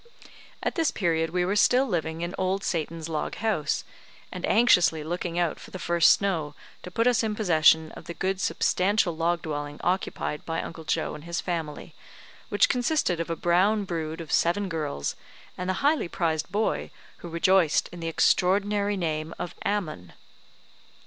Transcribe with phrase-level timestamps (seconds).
[0.63, 3.83] At this period we were still living in Old Satan's log house,
[4.31, 8.15] and anxiously looking out for the first snow to put us in possession of the
[8.15, 11.93] good substantial log dwelling occupied by Uncle Joe and his family,
[12.49, 15.15] which consisted of a brown brood of seven girls,
[15.55, 20.13] and the highly prized boy who rejoiced in the extraordinary name of Ammon.